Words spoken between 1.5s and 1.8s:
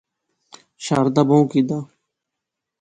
کی دا